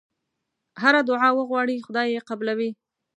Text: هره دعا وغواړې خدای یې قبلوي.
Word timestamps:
هره 0.81 1.01
دعا 1.09 1.29
وغواړې 1.35 1.83
خدای 1.85 2.07
یې 2.15 2.21
قبلوي. 2.29 2.71